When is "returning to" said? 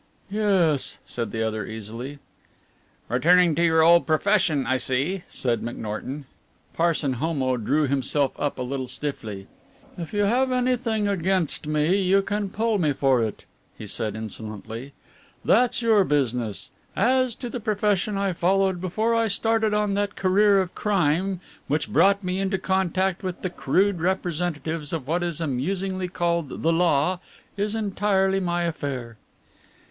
3.07-3.63